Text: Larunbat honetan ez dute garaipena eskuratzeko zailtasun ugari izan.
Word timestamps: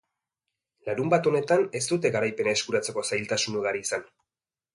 Larunbat 0.87 1.29
honetan 1.31 1.65
ez 1.81 1.81
dute 1.91 2.11
garaipena 2.15 2.57
eskuratzeko 2.61 3.05
zailtasun 3.11 3.61
ugari 3.61 3.85
izan. 3.89 4.11